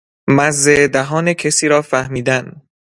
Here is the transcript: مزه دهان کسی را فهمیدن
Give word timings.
مزه 0.35 0.77
دهان 0.95 1.33
کسی 1.33 1.67
را 1.67 1.81
فهمیدن 1.81 2.61